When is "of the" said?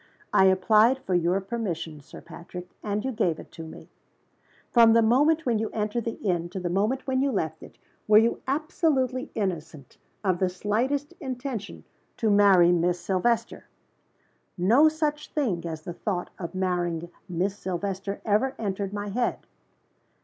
10.23-10.49